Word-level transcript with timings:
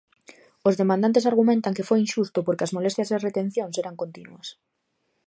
Os 0.67 0.77
demandantes 0.81 1.27
argumentan 1.31 1.75
que 1.77 1.87
foi 1.89 1.99
inxusto 2.05 2.39
porque 2.45 2.65
as 2.65 2.73
molestias 2.75 3.09
e 3.09 3.15
as 3.15 3.25
retencións 3.27 3.75
eran 3.83 3.99
continuas. 4.01 4.47